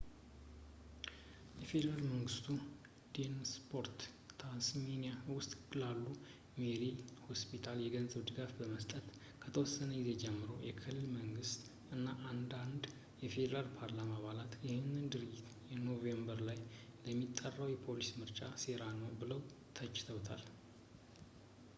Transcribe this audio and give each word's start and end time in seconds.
ፌዴራል 1.69 1.99
መንግስቱ 2.11 2.45
ዴቨንፖርት 3.15 3.99
ታስሜኒያ 4.41 5.11
ውስጥ 5.35 5.51
ላለው 5.81 6.15
ሜርሴይ 6.61 6.95
ሆስፒታል 7.25 7.77
የገንዘብ 7.83 8.23
ድጋፍን 8.29 8.61
ለመስጠት 8.69 9.05
ከወሰነ 9.43 9.89
ጊዜ 9.99 10.09
ጀምሮ 10.23 10.49
የክልል 10.69 11.05
መንግስት 11.17 11.61
እና 11.97 12.07
አንዳንድ 12.31 12.83
ፌዴራል 13.35 13.67
የፓርላማ 13.69 14.11
አባላት 14.19 14.55
ይህንን 14.65 15.05
ድርጊት 15.15 15.47
ኖቬምበር 15.87 16.41
ላይ 16.49 16.59
ለሚጠራው 17.05 17.69
የፌዴራል 17.75 18.17
ምርጫ 18.23 18.41
ሴራ 18.65 18.83
ነው 19.01 19.11
ብለው 19.21 19.41
ተችተውታል 19.79 20.43